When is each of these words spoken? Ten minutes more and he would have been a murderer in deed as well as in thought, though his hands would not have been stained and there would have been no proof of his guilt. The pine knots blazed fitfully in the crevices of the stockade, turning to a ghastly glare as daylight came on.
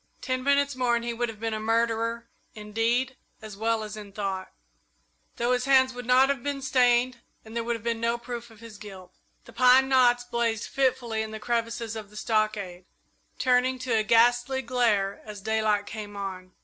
Ten 0.19 0.41
minutes 0.43 0.75
more 0.75 0.95
and 0.95 1.05
he 1.05 1.13
would 1.13 1.29
have 1.29 1.39
been 1.39 1.53
a 1.53 1.59
murderer 1.59 2.27
in 2.55 2.71
deed 2.73 3.17
as 3.39 3.55
well 3.55 3.83
as 3.83 3.95
in 3.95 4.11
thought, 4.11 4.51
though 5.35 5.51
his 5.51 5.65
hands 5.65 5.93
would 5.93 6.07
not 6.07 6.27
have 6.29 6.41
been 6.41 6.63
stained 6.63 7.19
and 7.45 7.55
there 7.55 7.63
would 7.63 7.75
have 7.75 7.83
been 7.83 8.01
no 8.01 8.17
proof 8.17 8.49
of 8.49 8.61
his 8.61 8.79
guilt. 8.79 9.13
The 9.45 9.53
pine 9.53 9.87
knots 9.89 10.23
blazed 10.23 10.65
fitfully 10.65 11.21
in 11.21 11.29
the 11.29 11.39
crevices 11.39 11.95
of 11.95 12.09
the 12.09 12.17
stockade, 12.17 12.85
turning 13.37 13.77
to 13.77 13.93
a 13.93 14.01
ghastly 14.01 14.63
glare 14.63 15.21
as 15.23 15.39
daylight 15.39 15.85
came 15.85 16.15
on. 16.17 16.53